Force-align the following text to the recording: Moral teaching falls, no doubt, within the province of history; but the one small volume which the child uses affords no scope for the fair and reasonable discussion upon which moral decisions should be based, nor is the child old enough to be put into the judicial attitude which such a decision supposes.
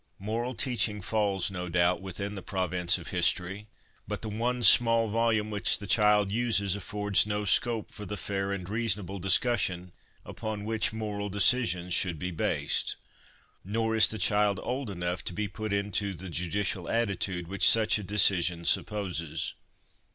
Moral 0.17 0.55
teaching 0.55 0.99
falls, 0.99 1.51
no 1.51 1.69
doubt, 1.69 2.01
within 2.01 2.33
the 2.33 2.41
province 2.41 2.97
of 2.97 3.09
history; 3.09 3.67
but 4.07 4.23
the 4.23 4.29
one 4.29 4.63
small 4.63 5.07
volume 5.09 5.51
which 5.51 5.77
the 5.77 5.85
child 5.85 6.31
uses 6.31 6.75
affords 6.75 7.27
no 7.27 7.45
scope 7.45 7.91
for 7.91 8.03
the 8.03 8.17
fair 8.17 8.51
and 8.51 8.67
reasonable 8.67 9.19
discussion 9.19 9.91
upon 10.25 10.65
which 10.65 10.91
moral 10.91 11.29
decisions 11.29 11.93
should 11.93 12.17
be 12.17 12.31
based, 12.31 12.95
nor 13.63 13.95
is 13.95 14.07
the 14.07 14.17
child 14.17 14.59
old 14.63 14.89
enough 14.89 15.23
to 15.23 15.33
be 15.33 15.47
put 15.47 15.71
into 15.71 16.15
the 16.15 16.31
judicial 16.31 16.89
attitude 16.89 17.47
which 17.47 17.69
such 17.69 17.99
a 17.99 18.03
decision 18.03 18.65
supposes. 18.65 19.53